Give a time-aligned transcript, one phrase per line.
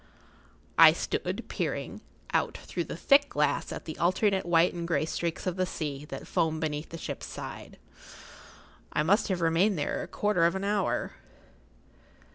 [0.79, 2.01] I stood peering
[2.33, 6.05] out through the thick glass at the alternate white and grey streaks of the sea
[6.05, 7.77] that foamed beneath the[Pg 43] ship's side.
[8.91, 11.11] I must have remained there a quarter of an hour.